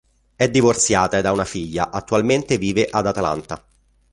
È 0.35 0.49
divorziata 0.49 1.19
ed 1.19 1.27
ha 1.27 1.31
una 1.31 1.45
figlia, 1.45 1.91
attualmente 1.91 2.57
vive 2.57 2.87
ad 2.89 3.05
Atlanta. 3.05 3.63